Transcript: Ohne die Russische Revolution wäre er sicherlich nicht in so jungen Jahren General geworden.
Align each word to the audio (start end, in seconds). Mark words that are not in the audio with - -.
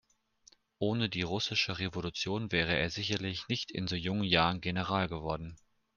Ohne 0.79 1.09
die 1.09 1.21
Russische 1.21 1.77
Revolution 1.77 2.51
wäre 2.51 2.75
er 2.75 2.89
sicherlich 2.89 3.47
nicht 3.49 3.69
in 3.69 3.87
so 3.87 3.95
jungen 3.95 4.23
Jahren 4.23 4.59
General 4.59 5.07
geworden. 5.07 5.57